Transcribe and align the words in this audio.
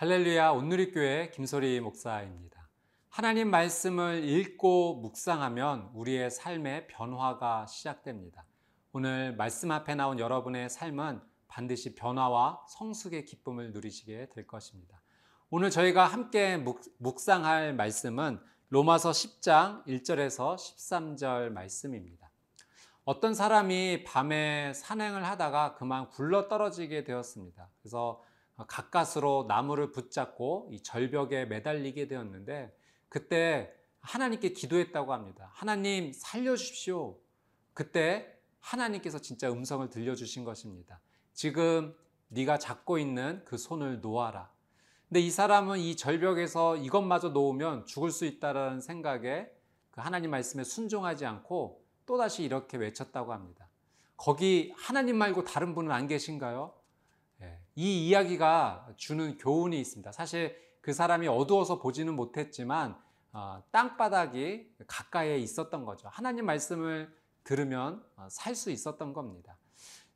할렐루야 0.00 0.52
온누리교회 0.52 1.28
김소리 1.28 1.78
목사입니다. 1.78 2.70
하나님 3.10 3.50
말씀을 3.50 4.24
읽고 4.24 4.94
묵상하면 4.94 5.90
우리의 5.92 6.30
삶의 6.30 6.86
변화가 6.86 7.66
시작됩니다. 7.66 8.46
오늘 8.92 9.36
말씀 9.36 9.70
앞에 9.70 9.94
나온 9.94 10.18
여러분의 10.18 10.70
삶은 10.70 11.20
반드시 11.48 11.94
변화와 11.94 12.64
성숙의 12.70 13.26
기쁨을 13.26 13.72
누리시게 13.72 14.30
될 14.30 14.46
것입니다. 14.46 15.02
오늘 15.50 15.68
저희가 15.68 16.06
함께 16.06 16.56
묵상할 16.96 17.74
말씀은 17.74 18.40
로마서 18.70 19.10
10장 19.10 19.84
1절에서 19.86 20.56
13절 20.56 21.50
말씀입니다. 21.50 22.30
어떤 23.04 23.34
사람이 23.34 24.04
밤에 24.04 24.72
산행을 24.72 25.26
하다가 25.26 25.74
그만 25.74 26.08
굴러 26.08 26.48
떨어지게 26.48 27.04
되었습니다. 27.04 27.68
그래서 27.82 28.22
가까스로 28.66 29.46
나무를 29.48 29.92
붙잡고 29.92 30.68
이 30.72 30.82
절벽에 30.82 31.46
매달리게 31.46 32.08
되었는데 32.08 32.76
그때 33.08 33.72
하나님께 34.00 34.52
기도했다고 34.52 35.12
합니다. 35.12 35.50
하나님 35.52 36.12
살려주십시오. 36.12 37.18
그때 37.74 38.38
하나님께서 38.60 39.18
진짜 39.18 39.50
음성을 39.50 39.88
들려주신 39.88 40.44
것입니다. 40.44 41.00
지금 41.32 41.94
네가 42.28 42.58
잡고 42.58 42.98
있는 42.98 43.42
그 43.44 43.58
손을 43.58 44.00
놓아라. 44.00 44.50
근데 45.08 45.20
이 45.20 45.30
사람은 45.30 45.78
이 45.78 45.96
절벽에서 45.96 46.76
이것마저 46.76 47.30
놓으면 47.30 47.86
죽을 47.86 48.10
수 48.10 48.24
있다라는 48.24 48.80
생각에 48.80 49.50
그 49.90 50.00
하나님 50.00 50.30
말씀에 50.30 50.62
순종하지 50.62 51.26
않고 51.26 51.84
또다시 52.06 52.44
이렇게 52.44 52.76
외쳤다고 52.76 53.32
합니다. 53.32 53.68
거기 54.16 54.72
하나님 54.76 55.16
말고 55.16 55.44
다른 55.44 55.74
분은 55.74 55.90
안 55.90 56.06
계신가요? 56.06 56.74
예, 57.80 57.82
이 57.82 58.08
이야기가 58.08 58.92
주는 58.96 59.38
교훈이 59.38 59.80
있습니다. 59.80 60.12
사실 60.12 60.54
그 60.82 60.92
사람이 60.92 61.28
어두워서 61.28 61.78
보지는 61.78 62.14
못했지만 62.14 62.96
어, 63.32 63.62
땅바닥이 63.70 64.74
가까이에 64.86 65.38
있었던 65.38 65.84
거죠. 65.84 66.08
하나님 66.10 66.46
말씀을 66.46 67.10
들으면 67.42 68.04
어, 68.16 68.28
살수 68.30 68.70
있었던 68.70 69.14
겁니다. 69.14 69.56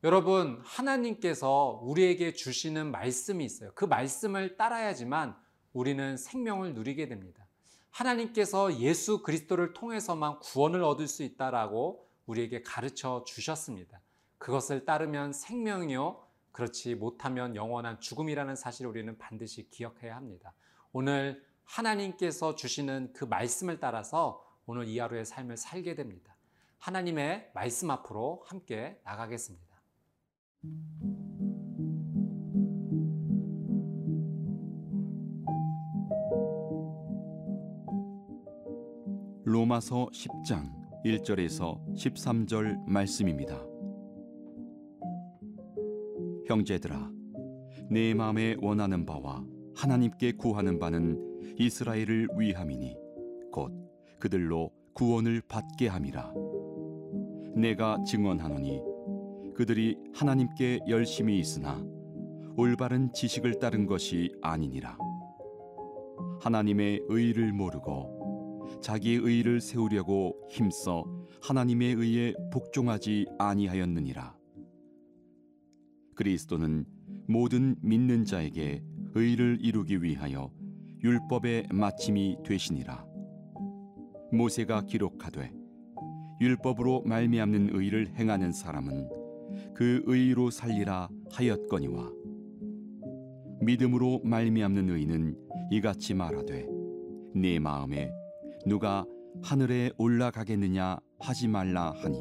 여러분, 0.03 0.61
하나님께서 0.63 1.79
우리에게 1.81 2.33
주시는 2.33 2.91
말씀이 2.91 3.43
있어요. 3.43 3.71
그 3.73 3.85
말씀을 3.85 4.57
따라야지만 4.57 5.35
우리는 5.73 6.17
생명을 6.17 6.75
누리게 6.75 7.07
됩니다. 7.07 7.47
하나님께서 7.89 8.79
예수 8.79 9.23
그리스도를 9.23 9.73
통해서만 9.73 10.39
구원을 10.39 10.83
얻을 10.83 11.07
수 11.07 11.23
있다라고 11.23 12.07
우리에게 12.27 12.61
가르쳐 12.61 13.23
주셨습니다. 13.25 14.01
그것을 14.37 14.85
따르면 14.85 15.33
생명이요, 15.33 16.24
그렇지 16.55 16.95
못하면 16.95 17.53
영원한 17.57 17.99
죽음이라는 17.99 18.55
사실을 18.55 18.89
우리는 18.89 19.17
반드시 19.17 19.69
기억해야 19.69 20.15
합니다. 20.15 20.53
오늘 20.93 21.43
하나님께서 21.65 22.55
주시는 22.55 23.11
그 23.11 23.25
말씀을 23.25 23.81
따라서 23.81 24.41
오늘 24.65 24.87
이 24.87 24.97
하루의 24.97 25.25
삶을 25.25 25.57
살게 25.57 25.95
됩니다. 25.95 26.37
하나님의 26.77 27.51
말씀 27.53 27.91
앞으로 27.91 28.45
함께 28.47 29.01
나가겠습니다. 29.03 29.65
로마서 39.43 40.07
10장 40.13 41.03
1절에서 41.03 41.95
13절 41.97 42.85
말씀입니다. 42.87 43.74
형제들아 46.45 47.11
내 47.89 48.13
마음에 48.13 48.55
원하는 48.61 49.05
바와 49.05 49.45
하나님께 49.75 50.33
구하는 50.33 50.79
바는 50.79 51.55
이스라엘을 51.57 52.29
위함이니 52.37 52.95
곧 53.51 53.71
그들로 54.19 54.71
구원을 54.93 55.41
받게 55.47 55.87
함이라. 55.87 56.33
내가 57.55 57.97
증언하노니 58.05 58.81
그들이 59.55 59.97
하나님께 60.13 60.81
열심히 60.87 61.39
있으나 61.39 61.83
올바른 62.57 63.11
지식을 63.13 63.59
따른 63.59 63.85
것이 63.85 64.33
아니니라. 64.41 64.97
하나님의 66.41 67.01
의를 67.07 67.53
모르고 67.53 68.79
자기의 68.81 69.17
의를 69.17 69.61
세우려고 69.61 70.35
힘써 70.49 71.03
하나님의 71.41 71.93
의에 71.93 72.33
복종하지 72.51 73.25
아니하였느니라 73.37 74.34
그리스도는 76.15 76.85
모든 77.27 77.75
믿는 77.81 78.25
자에게 78.25 78.83
의를 79.13 79.57
이루기 79.61 80.01
위하여 80.01 80.51
율법의 81.03 81.67
마침이 81.71 82.37
되시니라. 82.43 83.05
모세가 84.31 84.85
기록하되 84.85 85.51
율법으로 86.41 87.03
말미암는 87.05 87.69
의를 87.73 88.07
행하는 88.15 88.51
사람은 88.51 89.09
그 89.73 90.03
의로 90.05 90.49
살리라 90.49 91.09
하였거니와 91.31 92.11
믿음으로 93.61 94.21
말미암는 94.23 94.89
의는 94.89 95.37
이같이 95.71 96.13
말하되 96.13 96.67
네 97.35 97.59
마음에 97.59 98.11
누가 98.65 99.05
하늘에 99.43 99.91
올라가겠느냐 99.97 100.97
하지 101.19 101.47
말라 101.47 101.91
하니 101.91 102.17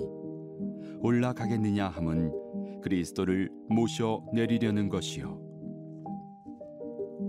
올라가겠느냐 1.00 1.88
함은 1.88 2.44
그리스도를 2.84 3.50
모셔 3.71 4.22
내리려는 4.34 4.91
것이요. 4.91 5.41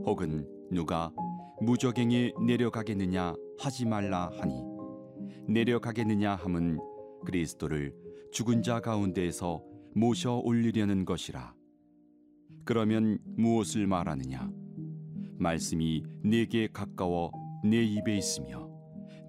혹은 0.06 0.46
누가 0.70 1.14
무적행에 1.62 2.34
내려가겠느냐 2.46 3.34
하지 3.58 3.86
말라 3.86 4.30
하니 4.38 4.62
내려가겠느냐 5.48 6.36
함은 6.36 6.78
그리스도를 7.26 7.96
죽은 8.34 8.64
자 8.64 8.82
가운데에서 8.82 9.64
모셔 9.96 10.42
올리려는 10.44 11.06
것이라. 11.06 11.56
그러면 12.66 13.18
무엇을 13.38 13.88
말하느냐? 13.88 14.52
말씀이 15.38 16.04
내게 16.22 16.68
가까워 16.68 17.32
내 17.64 17.82
입에 17.82 18.18
있으며 18.18 18.70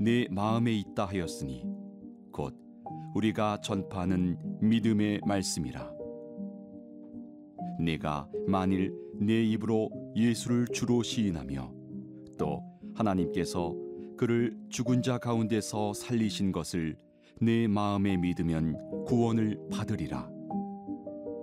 내 0.00 0.26
마음에 0.32 0.72
있다 0.72 1.04
하였으니 1.04 1.64
곧 2.32 2.56
우리가 3.14 3.60
전파하는 3.60 4.58
믿음의 4.60 5.20
말씀이라 5.24 5.95
내가 7.80 8.28
만일 8.46 8.94
내 9.14 9.42
입으로 9.42 9.90
예수를 10.14 10.66
주로 10.72 11.02
시인하며 11.02 11.72
또 12.38 12.62
하나님께서 12.94 13.74
그를 14.16 14.56
죽은 14.70 15.02
자 15.02 15.18
가운데서 15.18 15.92
살리신 15.92 16.52
것을 16.52 16.96
내 17.40 17.66
마음에 17.66 18.16
믿으면 18.16 19.04
구원을 19.04 19.58
받으리라. 19.70 20.30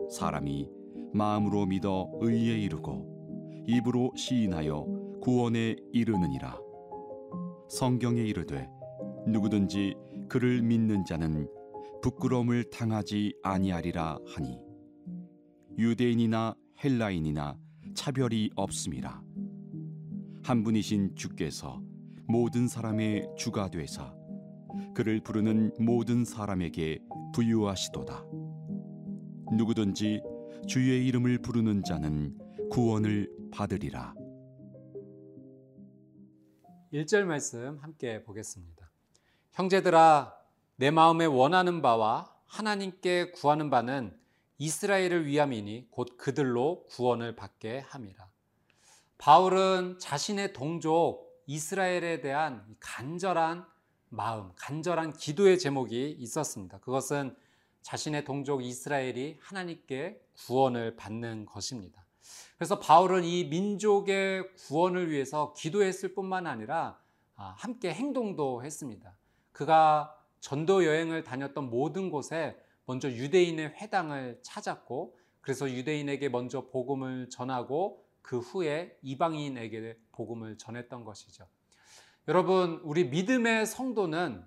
사람이 0.09 0.69
마음으로 1.13 1.67
믿어 1.67 2.09
의에 2.21 2.57
이르고 2.59 3.63
입으로 3.67 4.11
시인하여 4.15 4.85
구원에 5.21 5.75
이르느니라. 5.91 6.59
성경에 7.69 8.21
이르되 8.21 8.67
누구든지 9.27 9.95
그를 10.27 10.61
믿는 10.61 11.05
자는 11.05 11.47
부끄러움을 12.01 12.65
당하지 12.69 13.35
아니하리라 13.43 14.19
하니 14.27 14.59
유대인이나 15.77 16.55
헬라인이나 16.83 17.57
차별이 17.95 18.51
없음이라. 18.55 19.21
한 20.43 20.63
분이신 20.63 21.15
주께서 21.15 21.81
모든 22.27 22.67
사람의 22.67 23.29
주가 23.37 23.69
되사 23.69 24.13
그를 24.93 25.19
부르는 25.21 25.73
모든 25.79 26.25
사람에게 26.25 26.99
부유하시도다. 27.33 28.25
누구든지 29.57 30.21
주의 30.67 31.05
이름을 31.07 31.39
부르는 31.39 31.83
자는 31.83 32.37
구원을 32.69 33.31
받으리라. 33.51 34.13
1절 36.93 37.23
말씀 37.23 37.77
함께 37.79 38.23
보겠습니다. 38.23 38.89
형제들아 39.53 40.33
내 40.75 40.91
마음에 40.91 41.25
원하는 41.25 41.81
바와 41.81 42.31
하나님께 42.45 43.31
구하는 43.31 43.69
바는 43.69 44.15
이스라엘을 44.63 45.25
위함이니 45.25 45.89
곧 45.91 46.15
그들로 46.17 46.85
구원을 46.85 47.35
받게 47.35 47.79
함이라. 47.79 48.29
바울은 49.17 49.99
자신의 49.99 50.53
동족 50.53 51.43
이스라엘에 51.47 52.21
대한 52.21 52.65
간절한 52.79 53.65
마음, 54.07 54.53
간절한 54.55 55.17
기도의 55.17 55.59
제목이 55.59 56.11
있었습니다. 56.17 56.79
그것은 56.79 57.35
자신의 57.81 58.23
동족 58.23 58.63
이스라엘이 58.63 59.37
하나님께 59.41 60.21
구원을 60.37 60.95
받는 60.95 61.45
것입니다. 61.45 62.05
그래서 62.55 62.79
바울은 62.79 63.25
이 63.25 63.43
민족의 63.43 64.55
구원을 64.55 65.11
위해서 65.11 65.53
기도했을 65.57 66.15
뿐만 66.15 66.47
아니라 66.47 66.97
아, 67.35 67.53
함께 67.57 67.93
행동도 67.93 68.63
했습니다. 68.63 69.13
그가 69.51 70.17
전도 70.39 70.85
여행을 70.85 71.25
다녔던 71.25 71.69
모든 71.69 72.09
곳에 72.09 72.57
먼저 72.85 73.09
유대인의 73.09 73.69
회당을 73.69 74.39
찾았고 74.41 75.17
그래서 75.41 75.69
유대인에게 75.69 76.29
먼저 76.29 76.67
복음을 76.69 77.29
전하고 77.29 78.05
그 78.21 78.39
후에 78.39 78.97
이방인에게 79.01 79.97
복음을 80.13 80.57
전했던 80.57 81.03
것이죠. 81.03 81.47
여러분, 82.29 82.79
우리 82.83 83.05
믿음의 83.09 83.65
성도는 83.65 84.45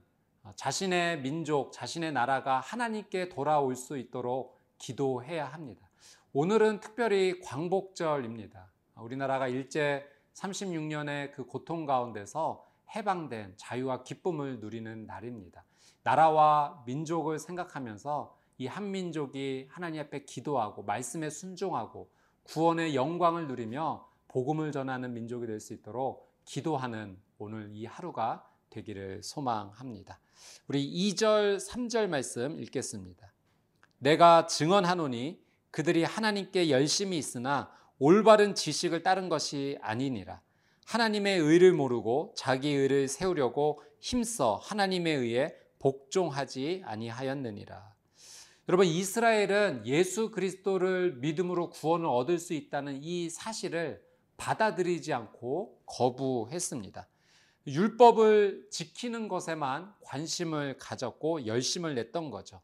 자신의 0.55 1.21
민족, 1.21 1.73
자신의 1.73 2.13
나라가 2.13 2.61
하나님께 2.61 3.29
돌아올 3.29 3.77
수 3.77 3.99
있도록 3.99 4.59
기도해야 4.79 5.47
합니다. 5.47 5.87
오늘은 6.33 6.81
특별히 6.81 7.41
광복절입니다. 7.41 8.73
우리나라가 8.97 9.49
일제 9.49 10.07
36년의 10.35 11.33
그 11.33 11.45
고통 11.45 11.85
가운데서 11.85 12.67
해방된 12.95 13.55
자유와 13.57 14.05
기쁨을 14.05 14.61
누리는 14.61 15.07
날입니다. 15.07 15.65
나라와 16.07 16.85
민족을 16.87 17.41
생각하면서 17.41 18.33
이 18.59 18.69
한민족이 18.69 19.67
하나님 19.69 20.01
앞에 20.03 20.25
기도하고 20.25 20.85
말씀에 20.85 21.31
순종하고 21.31 22.13
구원의 22.45 22.95
영광을 22.95 23.49
누리며 23.49 24.09
복음을 24.29 24.71
전하는 24.71 25.13
민족이 25.15 25.49
될 25.49 25.59
수 25.59 25.75
있도록 25.75 26.33
기도하는 26.45 27.19
오늘 27.39 27.71
이 27.73 27.87
하루가 27.87 28.49
되기를 28.71 29.25
소망합니다. 29.25 30.21
우리 30.69 30.89
2절, 30.89 31.59
3절 31.59 32.07
말씀 32.07 32.57
읽겠습니다. 32.61 33.33
내가 33.99 34.47
증언하노니 34.47 35.43
그들이 35.73 36.05
하나님께 36.05 36.71
열심히 36.71 37.19
있으나 37.19 37.73
올바른 37.99 38.55
지식을 38.55 39.03
따른 39.03 39.29
것이 39.29 39.77
아니니라. 39.83 40.41
하나님의 40.87 41.41
의를 41.41 41.73
모르고 41.73 42.33
자기 42.37 42.71
의를 42.71 43.09
세우려고 43.09 43.83
힘써 43.99 44.55
하나님에 44.63 45.11
의해 45.11 45.66
복종하지 45.87 46.83
아니하였느니라. 46.85 47.95
여러분 48.69 48.87
이스라엘은 48.87 49.87
예수 49.87 50.33
그리스도를 50.33 51.19
믿음으로 51.19 51.71
구원을 51.71 52.07
얻을 52.07 52.41
수 52.41 52.55
있다는 52.55 53.05
이 53.05 53.31
사실을 53.31 54.05
받아들이지 54.37 55.13
않고 55.13 55.81
거부했습니다. 55.87 57.07
율법을 57.69 58.67
지키는 58.69 59.29
것에만 59.29 59.95
관심을 60.01 60.77
가졌고 60.79 61.47
열심을 61.47 61.95
냈던 61.95 62.31
거죠. 62.31 62.61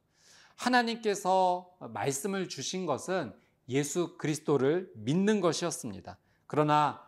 하나님께서 0.56 1.70
말씀을 1.78 2.48
주신 2.48 2.86
것은 2.86 3.32
예수 3.68 4.18
그리스도를 4.18 4.90
믿는 4.96 5.40
것이었습니다. 5.40 6.18
그러나 6.48 7.00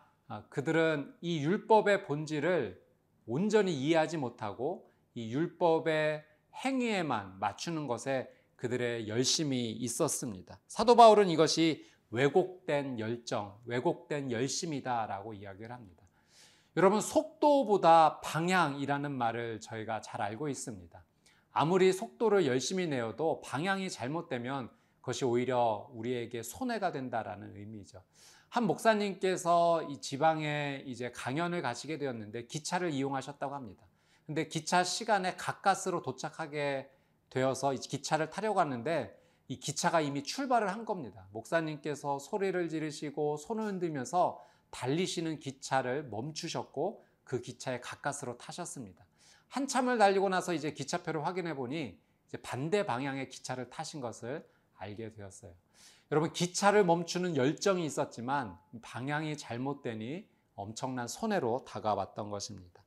그들은 0.47 1.13
이 1.19 1.43
율법의 1.43 2.05
본질을 2.05 2.81
온전히 3.27 3.73
이해하지 3.73 4.15
못하고 4.15 4.94
이 5.15 5.33
율법의 5.33 6.23
행위에만 6.63 7.39
맞추는 7.39 7.87
것에 7.87 8.29
그들의 8.55 9.07
열심이 9.07 9.71
있었습니다. 9.71 10.59
사도 10.67 10.95
바울은 10.95 11.29
이것이 11.29 11.85
왜곡된 12.11 12.99
열정, 12.99 13.59
왜곡된 13.65 14.31
열심이다라고 14.31 15.33
이야기를 15.33 15.71
합니다. 15.71 16.03
여러분, 16.77 17.01
속도보다 17.01 18.19
방향이라는 18.21 19.11
말을 19.11 19.61
저희가 19.61 20.01
잘 20.01 20.21
알고 20.21 20.49
있습니다. 20.49 21.03
아무리 21.51 21.93
속도를 21.93 22.45
열심히 22.45 22.85
내어도 22.85 23.41
방향이 23.41 23.89
잘못되면 23.89 24.69
그것이 24.99 25.23
오히려 25.23 25.89
우리에게 25.93 26.43
손해가 26.43 26.91
된다라는 26.91 27.55
의미죠. 27.55 28.03
한 28.49 28.65
목사님께서 28.65 29.83
이 29.83 30.01
지방에 30.01 30.83
이제 30.85 31.11
강연을 31.11 31.61
가시게 31.61 31.97
되었는데 31.97 32.47
기차를 32.47 32.91
이용하셨다고 32.91 33.53
합니다. 33.53 33.85
근데 34.25 34.47
기차 34.47 34.83
시간에 34.83 35.35
가까스로 35.35 36.01
도착하게 36.01 36.89
되어서 37.29 37.71
기차를 37.71 38.29
타려고 38.29 38.59
하는데 38.59 39.19
이 39.47 39.59
기차가 39.59 40.01
이미 40.01 40.23
출발을 40.23 40.71
한 40.71 40.85
겁니다. 40.85 41.27
목사님께서 41.31 42.17
소리를 42.17 42.67
지르시고 42.69 43.37
손을 43.37 43.65
흔들면서 43.65 44.41
달리시는 44.71 45.39
기차를 45.39 46.05
멈추셨고 46.09 47.03
그 47.23 47.41
기차에 47.41 47.79
가까스로 47.79 48.37
타셨습니다. 48.37 49.05
한참을 49.47 49.97
달리고 49.97 50.29
나서 50.29 50.53
이제 50.53 50.73
기차표를 50.73 51.25
확인해 51.25 51.55
보니 51.55 51.99
이제 52.27 52.37
반대 52.41 52.85
방향의 52.85 53.29
기차를 53.29 53.69
타신 53.69 54.01
것을 54.01 54.47
알게 54.75 55.13
되었어요. 55.13 55.53
여러분 56.11 56.33
기차를 56.33 56.83
멈추는 56.83 57.35
열정이 57.35 57.85
있었지만 57.85 58.57
방향이 58.81 59.37
잘못되니 59.37 60.27
엄청난 60.55 61.07
손해로 61.07 61.65
다가왔던 61.65 62.29
것입니다. 62.29 62.84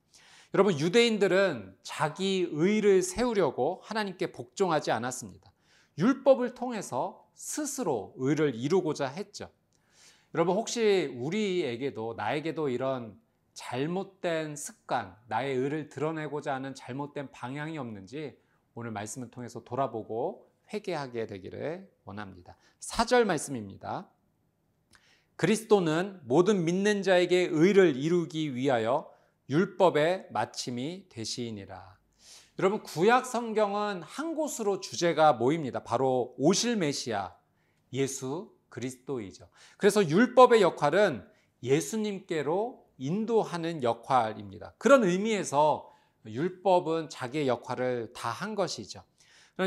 여러분 0.54 0.78
유대인들은 0.78 1.76
자기 1.82 2.48
의를 2.50 3.02
세우려고 3.02 3.80
하나님께 3.84 4.32
복종하지 4.32 4.90
않았습니다. 4.90 5.52
율법을 5.98 6.54
통해서 6.54 7.28
스스로 7.34 8.14
의를 8.16 8.54
이루고자 8.54 9.08
했죠. 9.08 9.50
여러분 10.34 10.56
혹시 10.56 11.14
우리에게도 11.18 12.14
나에게도 12.16 12.70
이런 12.70 13.20
잘못된 13.52 14.56
습관, 14.56 15.16
나의 15.26 15.54
의를 15.56 15.88
드러내고자 15.90 16.54
하는 16.54 16.74
잘못된 16.74 17.30
방향이 17.30 17.76
없는지 17.76 18.38
오늘 18.74 18.90
말씀을 18.90 19.30
통해서 19.30 19.64
돌아보고 19.64 20.48
회개하게 20.72 21.26
되기를 21.26 21.90
원합니다. 22.04 22.56
4절 22.80 23.24
말씀입니다. 23.24 24.08
그리스도는 25.36 26.20
모든 26.24 26.64
믿는 26.64 27.02
자에게 27.02 27.48
의를 27.50 27.96
이루기 27.96 28.54
위하여 28.54 29.10
율법의 29.50 30.28
마침이 30.30 31.06
되시니라. 31.08 31.96
여러분 32.58 32.82
구약 32.82 33.24
성경은 33.24 34.02
한 34.02 34.34
곳으로 34.34 34.80
주제가 34.80 35.32
모입니다. 35.32 35.84
바로 35.84 36.34
오실 36.38 36.76
메시아 36.76 37.34
예수 37.92 38.52
그리스도이죠. 38.68 39.48
그래서 39.78 40.06
율법의 40.06 40.60
역할은 40.60 41.26
예수님께로 41.62 42.84
인도하는 42.98 43.82
역할입니다. 43.82 44.74
그런 44.76 45.04
의미에서 45.04 45.90
율법은 46.26 47.08
자기의 47.08 47.48
역할을 47.48 48.12
다 48.12 48.30
한 48.30 48.54
것이죠. 48.54 49.02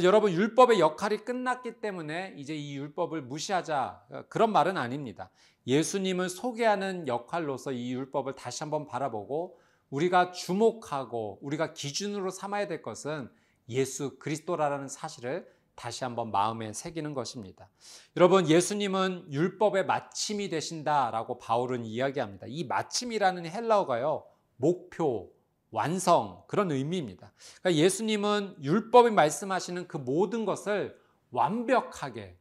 여러분 0.04 0.32
율법의 0.32 0.79
역할이 0.79 1.17
끝났기 1.25 1.82
때문에 1.82 2.36
이제 2.38 2.56
이 2.56 2.77
율법을 2.77 3.24
무시하자 3.24 4.03
그런 4.29 4.51
말은 4.51 4.77
아닙니다. 4.77 5.32
예수님을 5.67 6.29
소개하는 6.29 7.08
역할로서 7.08 7.72
이 7.72 7.94
율법을 7.94 8.36
다시 8.36 8.63
한번 8.63 8.86
바라보고 8.86 9.60
우리가 9.91 10.31
주목하고 10.31 11.39
우리가 11.41 11.74
기준으로 11.74 12.31
삼아야 12.31 12.67
될 12.67 12.81
것은 12.81 13.29
예수 13.69 14.17
그리스도라는 14.17 14.88
사실을 14.88 15.48
다시 15.75 16.03
한번 16.03 16.31
마음에 16.31 16.74
새기는 16.74 17.13
것입니다. 17.13 17.69
여러분, 18.17 18.48
예수님은 18.48 19.31
율법의 19.31 19.86
마침이 19.86 20.50
되신다라고 20.50 21.39
바울은 21.39 21.86
이야기합니다. 21.86 22.45
이 22.50 22.63
마침이라는 22.65 23.45
헬라어가요, 23.45 24.25
목표, 24.57 25.31
완성, 25.71 26.43
그런 26.48 26.71
의미입니다. 26.71 27.31
그러니까 27.62 27.81
예수님은 27.81 28.57
율법이 28.62 29.12
말씀하시는 29.12 29.88
그 29.88 29.98
모든 29.98 30.45
것을 30.45 31.00
완벽하게 31.31 32.38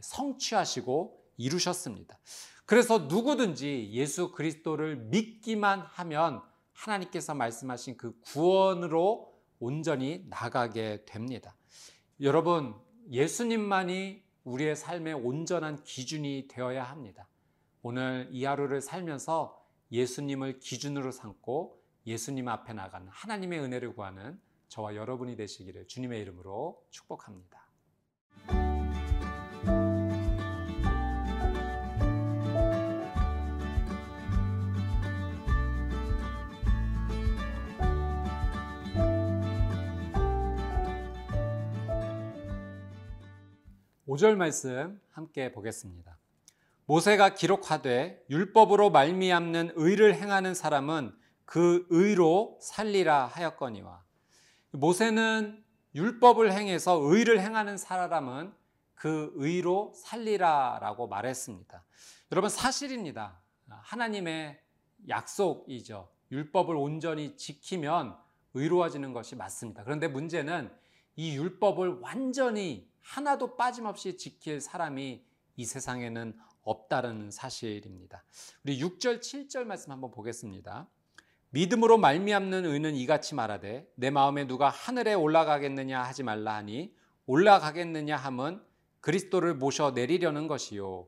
성취하시고 0.00 1.24
이루셨습니다. 1.38 2.18
그래서 2.66 2.98
누구든지 2.98 3.90
예수 3.92 4.32
그리스도를 4.32 4.96
믿기만 4.96 5.80
하면 5.80 6.42
하나님께서 6.84 7.34
말씀하신 7.34 7.96
그 7.96 8.18
구원으로 8.20 9.34
온전히 9.58 10.24
나가게 10.28 11.04
됩니다. 11.06 11.56
여러분, 12.20 12.74
예수님만이 13.10 14.22
우리의 14.44 14.76
삶의 14.76 15.14
온전한 15.14 15.82
기준이 15.84 16.48
되어야 16.48 16.84
합니다. 16.84 17.28
오늘 17.82 18.28
이 18.30 18.44
하루를 18.44 18.80
살면서 18.80 19.62
예수님을 19.90 20.58
기준으로 20.58 21.12
삼고 21.12 21.80
예수님 22.06 22.48
앞에 22.48 22.74
나가는 22.74 23.08
하나님의 23.08 23.60
은혜를 23.60 23.94
구하는 23.94 24.38
저와 24.68 24.96
여러분이 24.96 25.36
되시기를 25.36 25.86
주님의 25.86 26.20
이름으로 26.20 26.84
축복합니다. 26.90 27.63
5절 44.06 44.36
말씀 44.36 45.00
함께 45.12 45.50
보겠습니다. 45.50 46.18
모세가 46.84 47.34
기록하되 47.34 48.22
율법으로 48.28 48.90
말미암는 48.90 49.72
의를 49.76 50.14
행하는 50.14 50.54
사람은 50.54 51.16
그 51.46 51.86
의로 51.88 52.58
살리라 52.60 53.26
하였거니와 53.26 54.04
모세는 54.72 55.64
율법을 55.94 56.52
행해서 56.52 56.98
의를 57.02 57.40
행하는 57.40 57.78
사람은 57.78 58.52
그 58.94 59.32
의로 59.36 59.92
살리라라고 59.94 61.08
말했습니다. 61.08 61.84
여러분 62.32 62.50
사실입니다. 62.50 63.40
하나님의 63.68 64.60
약속이죠. 65.08 66.10
율법을 66.30 66.76
온전히 66.76 67.38
지키면 67.38 68.18
의로워지는 68.52 69.14
것이 69.14 69.34
맞습니다. 69.34 69.82
그런데 69.82 70.08
문제는 70.08 70.70
이 71.16 71.36
율법을 71.36 72.00
완전히 72.00 72.92
하나도 73.04 73.56
빠짐없이 73.56 74.16
지킬 74.16 74.60
사람이 74.60 75.22
이 75.56 75.64
세상에는 75.64 76.36
없다는 76.62 77.30
사실입니다. 77.30 78.24
우리 78.64 78.80
6절, 78.80 79.20
7절 79.20 79.64
말씀 79.64 79.92
한번 79.92 80.10
보겠습니다. 80.10 80.88
믿음으로 81.50 81.98
말미암는 81.98 82.64
의는 82.64 82.96
이같이 82.96 83.34
말하되 83.34 83.86
내 83.94 84.10
마음에 84.10 84.46
누가 84.46 84.70
하늘에 84.70 85.14
올라가겠느냐 85.14 86.02
하지 86.02 86.22
말라 86.22 86.56
하니 86.56 86.92
올라가겠느냐 87.26 88.16
함은 88.16 88.60
그리스도를 89.00 89.54
모셔 89.54 89.92
내리려는 89.92 90.48
것이요 90.48 91.06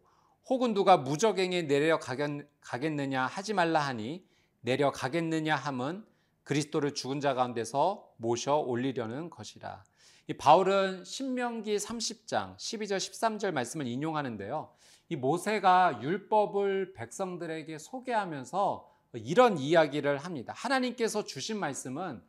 혹은 0.48 0.74
누가 0.74 0.98
무적행에 0.98 1.62
내려가겠느냐 1.62 3.26
하지 3.26 3.54
말라 3.54 3.80
하니 3.80 4.24
내려가겠느냐 4.60 5.56
함은 5.56 6.06
그리스도를 6.44 6.94
죽은 6.94 7.20
자 7.20 7.34
가운데서 7.34 8.12
모셔 8.18 8.58
올리려는 8.58 9.30
것이라. 9.30 9.82
이 10.28 10.32
바울은 10.32 11.04
신명기 11.04 11.76
30장 11.76 12.56
12절 12.56 12.96
13절 12.96 13.52
말씀을 13.52 13.86
인용하는데요. 13.86 14.72
이 15.08 15.14
모세가 15.14 16.00
율법을 16.02 16.94
백성들에게 16.94 17.78
소개하면서 17.78 18.90
이런 19.14 19.56
이야기를 19.56 20.18
합니다. 20.18 20.52
하나님께서 20.56 21.24
주신 21.24 21.60
말씀은 21.60 22.20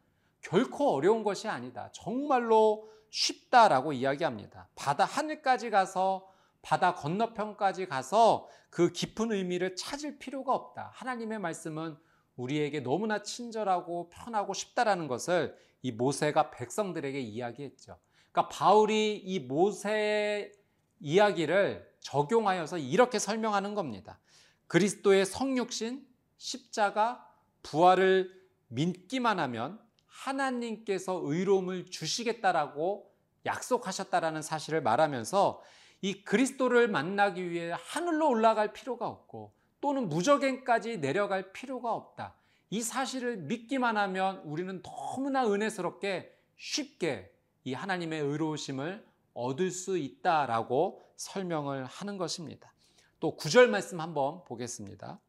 결코 0.41 0.93
어려운 0.93 1.23
것이 1.23 1.47
아니다. 1.47 1.89
정말로 1.91 2.87
쉽다라고 3.09 3.93
이야기합니다. 3.93 4.69
바다 4.75 5.03
하늘까지 5.03 5.71
가서 5.71 6.31
바다 6.61 6.93
건너편까지 6.93 7.87
가서 7.87 8.47
그 8.69 8.91
깊은 8.91 9.31
의미를 9.31 9.75
찾을 9.75 10.19
필요가 10.19 10.53
없다. 10.53 10.91
하나님의 10.93 11.39
말씀은 11.39 11.97
우리에게 12.37 12.79
너무나 12.79 13.21
친절하고 13.21 14.09
편하고 14.09 14.53
쉽다라는 14.53 15.07
것을 15.07 15.57
이 15.81 15.91
모세가 15.91 16.51
백성들에게 16.51 17.19
이야기했죠. 17.19 17.97
그러니까 18.31 18.49
바울이 18.49 19.17
이 19.17 19.39
모세의 19.39 20.53
이야기를 20.99 21.87
적용하여서 21.99 22.77
이렇게 22.77 23.19
설명하는 23.19 23.75
겁니다. 23.75 24.19
그리스도의 24.67 25.25
성육신, 25.25 26.05
십자가, 26.37 27.27
부활을 27.63 28.31
믿기만 28.67 29.39
하면 29.39 29.79
하나님께서 30.05 31.21
의로움을 31.23 31.85
주시겠다라고 31.85 33.11
약속하셨다라는 33.45 34.41
사실을 34.41 34.81
말하면서 34.81 35.61
이 36.01 36.23
그리스도를 36.23 36.87
만나기 36.87 37.49
위해 37.49 37.73
하늘로 37.75 38.29
올라갈 38.29 38.73
필요가 38.73 39.07
없고 39.07 39.53
또는 39.87 40.09
무적행까지 40.09 40.99
내려갈 40.99 41.53
필요가 41.53 41.93
없다. 41.93 42.35
이 42.69 42.81
사실을 42.81 43.37
믿기만 43.37 43.95
하면 43.95 44.39
우리는 44.39 44.83
너무나 44.83 45.47
은혜스럽게 45.47 46.29
쉽게 46.57 47.31
이 47.63 47.73
하나님의 47.73 48.19
의로우심을 48.19 49.05
얻을 49.33 49.71
수 49.71 49.97
있다라고 49.97 51.01
설명을 51.15 51.85
하는 51.85 52.17
것입니다. 52.17 52.73
또 53.21 53.37
구절 53.37 53.69
말씀 53.69 54.01
한번 54.01 54.43
보겠습니다. 54.43 55.21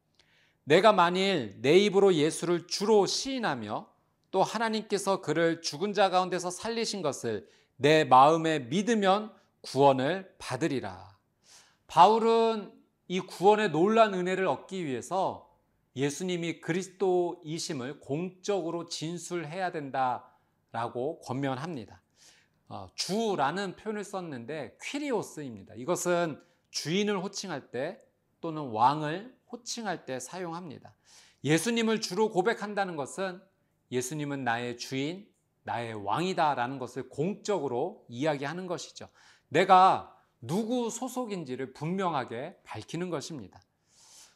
내가 0.65 0.93
만일 0.93 1.59
내 1.61 1.79
입으로 1.79 2.15
예수를 2.15 2.67
주로 2.67 3.07
시인하며 3.07 3.89
또 4.33 4.43
하나님께서 4.43 5.21
그를 5.21 5.63
죽은 5.63 5.93
자 5.93 6.11
가운데서 6.11 6.51
살리신 6.51 7.03
것을 7.03 7.49
내 7.77 8.03
마음에 8.03 8.59
믿으면 8.59 9.33
구원을 9.61 10.35
받으리라. 10.39 11.17
바울은 11.87 12.78
이 13.09 13.21
구원의 13.21 13.71
놀란 13.71 14.13
은혜를 14.13 14.47
얻기 14.47 14.85
위해서 14.85 15.51
예수님이 15.97 16.61
그리스도이심을 16.61 18.01
공적으로 18.01 18.87
진술해야 18.87 19.73
된다라고 19.73 21.21
권면합니다. 21.23 22.03
어, 22.69 22.87
주라는 22.95 23.77
표현을 23.77 24.05
썼는데 24.05 24.77
퀴리오스입니다. 24.83 25.75
이것은 25.77 26.41
주인을 26.71 27.23
호칭할 27.23 27.71
때 27.71 27.99
또는 28.43 28.69
왕을 28.69 29.35
호칭할 29.51 30.05
때 30.05 30.21
사용합니다. 30.21 30.95
예수님을 31.45 32.03
주로 32.03 32.31
고백한다는 32.31 32.97
것은 32.97 33.41
예수님은 33.91 34.45
나의 34.45 34.77
주인, 34.77 35.27
나의 35.63 35.95
왕이다라는 35.95 36.79
것을 36.79 37.09
공적으로 37.09 38.05
이야기하는 38.09 38.67
것이죠. 38.67 39.09
내가 39.49 40.15
누구 40.41 40.91
소속인지를 40.91 41.73
분명하게 41.73 42.59
밝히는 42.65 43.11
것입니다. 43.11 43.61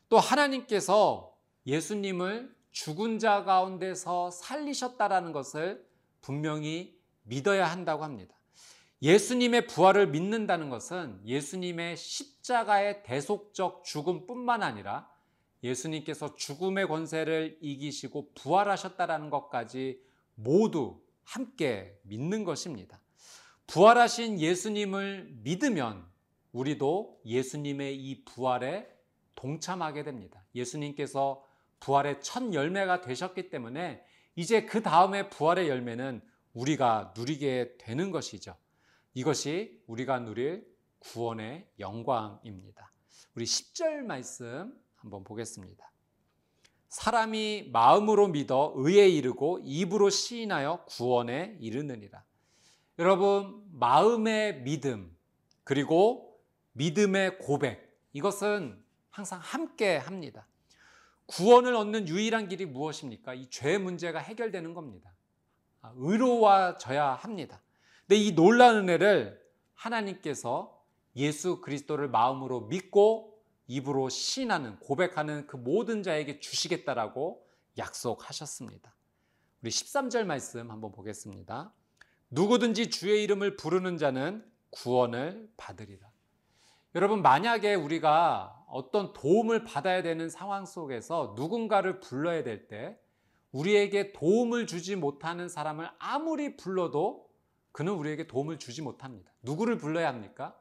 또 0.09 0.19
하나님께서 0.19 1.35
예수님을 1.67 2.55
죽은 2.73 3.19
자 3.19 3.45
가운데서 3.45 4.31
살리셨다라는 4.31 5.33
것을 5.33 5.87
분명히 6.21 6.99
믿어야 7.23 7.67
한다고 7.67 8.05
합니다. 8.05 8.35
예수님의 9.03 9.67
부활을 9.67 10.09
믿는다는 10.09 10.71
것은 10.71 11.21
예수님의 11.25 11.97
십자가의 11.97 13.03
대속적 13.03 13.85
죽음뿐만 13.85 14.63
아니라 14.63 15.11
예수님께서 15.65 16.35
죽음의 16.35 16.89
권세를 16.89 17.59
이기시고 17.61 18.33
부활하셨다라는 18.35 19.31
것까지 19.31 20.01
모두 20.35 21.01
함께 21.25 21.99
믿는 22.03 22.45
것입니다. 22.45 23.01
부활하신 23.67 24.41
예수님을 24.41 25.31
믿으면 25.43 26.07
우리도 26.53 27.21
예수님의 27.25 27.97
이 27.97 28.25
부활에 28.25 28.87
동참하게 29.35 30.05
됩니다. 30.05 30.45
예수님께서 30.55 31.45
부활의 31.81 32.21
첫 32.21 32.53
열매가 32.53 33.01
되셨기 33.01 33.51
때문에 33.51 34.05
이제 34.37 34.65
그 34.65 34.83
다음에 34.83 35.29
부활의 35.31 35.69
열매는 35.69 36.23
우리가 36.55 37.15
누리게 37.17 37.77
되는 37.79 38.11
것이죠. 38.11 38.57
이것이 39.15 39.83
우리가 39.87 40.21
누릴 40.21 40.67
구원의 41.01 41.69
영광입니다. 41.79 42.93
우리 43.35 43.45
10절 43.45 44.03
말씀 44.03 44.79
한번 44.97 45.25
보겠습니다. 45.25 45.91
사람이 46.89 47.71
마음으로 47.73 48.29
믿어 48.29 48.75
의에 48.77 49.09
이르고 49.09 49.61
입으로 49.65 50.11
시인하여 50.11 50.85
구원에 50.85 51.57
이르느니라. 51.61 52.23
여러분, 53.03 53.61
마음의 53.73 54.63
믿음, 54.63 55.13
그리고 55.65 56.41
믿음의 56.75 57.41
고백, 57.41 58.01
이것은 58.13 58.81
항상 59.11 59.41
함께 59.43 59.97
합니다. 59.97 60.47
구원을 61.27 61.75
얻는 61.75 62.07
유일한 62.07 62.49
길이 62.49 62.65
무엇입니까? 62.65 63.35
이 63.35 63.49
죄 63.51 63.77
문제가 63.79 64.21
해결되는 64.21 64.73
겁니다. 64.73 65.13
아, 65.81 65.93
의로워져야 65.97 67.15
합니다. 67.15 67.61
근데 68.07 68.21
이 68.21 68.37
놀라운 68.37 68.77
은혜를 68.89 69.43
하나님께서 69.75 70.81
예수 71.17 71.61
그리스도를 71.61 72.09
마음으로 72.09 72.61
믿고 72.69 73.37
입으로 73.67 74.11
신하는 74.11 74.79
고백하는 74.79 75.49
그 75.49 75.57
모든 75.57 76.05
자에게 76.05 76.39
주시겠다라고 76.39 77.45
약속하셨습니다. 77.79 78.95
우리 79.61 79.71
13절 79.71 80.23
말씀 80.23 80.71
한번 80.71 80.93
보겠습니다. 80.93 81.73
누구든지 82.33 82.89
주의 82.91 83.23
이름을 83.25 83.57
부르는 83.57 83.99
자는 83.99 84.45
구원을 84.71 85.51
받으리라. 85.57 86.11
여러분 86.95 87.23
만약에 87.23 87.75
우리가 87.75 88.65
어떤 88.69 89.13
도움을 89.13 89.65
받아야 89.65 90.03
되는 90.03 90.29
상황 90.31 90.65
속에서 90.67 91.35
누군가를 91.37 92.01
불러야 92.01 92.43
될 92.43 92.69
때 92.69 92.99
우리에게 93.53 94.13
도움을 94.13 94.67
주지 94.67 94.97
못하는 94.97 95.51
사람을 95.51 95.91
아무리 95.99 96.57
불러도 96.57 97.29
그는 97.71 97.93
우리에게 97.93 98.27
도움을 98.27 98.59
주지 98.59 98.81
못합니다. 98.81 99.31
누구를 99.43 99.77
불러야 99.77 100.09
합니까? 100.09 100.59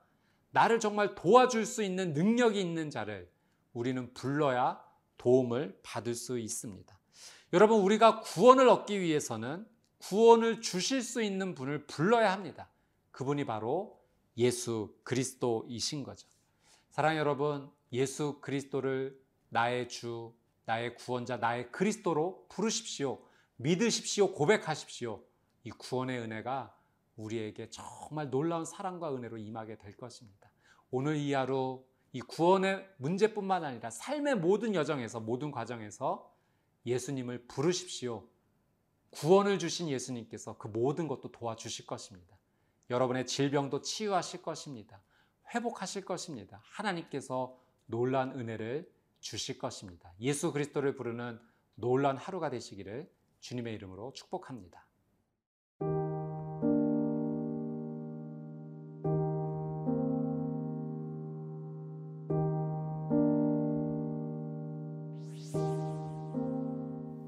나를 0.51 0.81
정말 0.81 1.15
도와줄 1.15 1.65
수 1.65 1.83
있는 1.83 2.13
능력이 2.13 2.59
있는 2.59 2.89
자를 2.89 3.31
우리는 3.71 4.13
불러야 4.13 4.83
도움을 5.17 5.79
받을 5.83 6.15
수 6.15 6.37
있습니다. 6.37 6.99
여러분, 7.53 7.79
우리가 7.79 8.19
구원을 8.21 8.67
얻기 8.67 8.99
위해서는 8.99 9.65
구원을 10.01 10.61
주실 10.61 11.01
수 11.01 11.21
있는 11.21 11.55
분을 11.55 11.85
불러야 11.85 12.31
합니다. 12.31 12.69
그분이 13.11 13.45
바로 13.45 14.01
예수 14.37 14.95
그리스도이신 15.03 16.03
거죠. 16.03 16.27
사랑 16.89 17.17
여러분, 17.17 17.69
예수 17.93 18.39
그리스도를 18.41 19.19
나의 19.49 19.89
주, 19.89 20.33
나의 20.65 20.95
구원자, 20.95 21.37
나의 21.37 21.71
그리스도로 21.71 22.45
부르십시오. 22.49 23.19
믿으십시오. 23.57 24.33
고백하십시오. 24.33 25.23
이 25.63 25.69
구원의 25.69 26.19
은혜가 26.19 26.75
우리에게 27.17 27.69
정말 27.69 28.29
놀라운 28.29 28.65
사랑과 28.65 29.13
은혜로 29.13 29.37
임하게 29.37 29.77
될 29.77 29.95
것입니다. 29.95 30.49
오늘 30.89 31.17
이 31.17 31.33
하루 31.33 31.83
이 32.13 32.19
구원의 32.21 32.87
문제뿐만 32.97 33.63
아니라 33.63 33.89
삶의 33.89 34.35
모든 34.35 34.75
여정에서 34.75 35.19
모든 35.19 35.51
과정에서 35.51 36.33
예수님을 36.85 37.47
부르십시오. 37.47 38.27
구원을 39.11 39.59
주신 39.59 39.89
예수님께서 39.89 40.57
그 40.57 40.67
모든 40.67 41.07
것도 41.07 41.31
도와주실 41.31 41.85
것입니다. 41.85 42.37
여러분의 42.89 43.27
질병도 43.27 43.81
치유하실 43.81 44.41
것입니다. 44.41 45.01
회복하실 45.53 46.05
것입니다. 46.05 46.61
하나님께서 46.63 47.57
놀란 47.85 48.31
은혜를 48.31 48.89
주실 49.19 49.59
것입니다. 49.59 50.13
예수 50.19 50.51
그리스도를 50.51 50.95
부르는 50.95 51.39
놀란 51.75 52.17
하루가 52.17 52.49
되시기를 52.49 53.11
주님의 53.41 53.73
이름으로 53.75 54.13
축복합니다. 54.13 54.85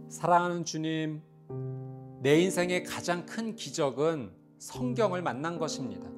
사랑하는 0.10 0.63
주님, 0.63 1.22
내 2.24 2.39
인생의 2.39 2.86
가장 2.86 3.25
큰 3.25 3.53
기적은 3.53 4.32
성경을 4.58 5.22
만난 5.22 5.60
것입니다. 5.60 6.10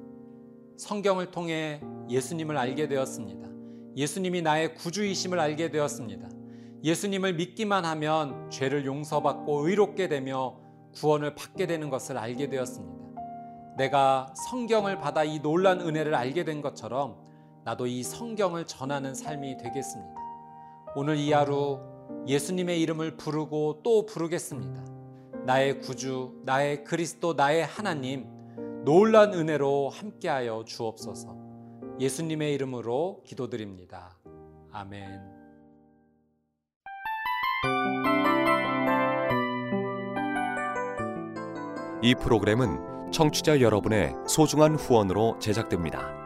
성경을 0.76 1.32
통해 1.32 1.80
예수님을 2.08 2.56
알게 2.56 2.86
되었습니다. 2.86 3.48
예수님이 3.96 4.40
나의 4.40 4.76
구주이심을 4.76 5.40
알게 5.40 5.72
되었습니다. 5.72 6.28
예수님을 6.84 7.34
믿기만 7.34 7.84
하면 7.84 8.48
죄를 8.50 8.86
용서받고 8.86 9.66
의롭게 9.66 10.06
되며 10.06 10.56
구원을 10.94 11.34
받게 11.34 11.66
되는 11.66 11.90
것을 11.90 12.16
알게 12.16 12.50
되었습니다. 12.50 13.04
내가 13.76 14.32
성경을 14.48 15.00
받아 15.00 15.24
이 15.24 15.40
놀란 15.40 15.80
은혜를 15.80 16.14
알게 16.14 16.44
된 16.44 16.62
것처럼 16.62 17.16
나도 17.64 17.88
이 17.88 18.04
성경을 18.04 18.68
전하는 18.68 19.12
삶이 19.12 19.56
되겠습니다. 19.56 20.14
오늘 20.94 21.16
이 21.16 21.32
하루 21.32 21.80
예수님의 22.28 22.80
이름을 22.80 23.16
부르고 23.16 23.80
또 23.82 24.06
부르겠습니다. 24.06 24.95
나의 25.46 25.80
구주, 25.80 26.42
나의 26.44 26.82
그리스도, 26.82 27.34
나의 27.34 27.64
하나님, 27.64 28.26
놀란 28.84 29.32
은혜로 29.32 29.90
함께하여 29.90 30.64
주옵소서. 30.66 31.36
예수님의 32.00 32.52
이름으로 32.54 33.22
기도드립니다. 33.24 34.18
아멘. 34.72 35.20
이 42.02 42.14
프로그램은 42.16 43.12
청취자 43.12 43.60
여러분의 43.60 44.14
소중한 44.26 44.74
후원으로 44.74 45.38
제작됩니다. 45.38 46.25